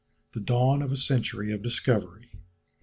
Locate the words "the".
0.31-0.39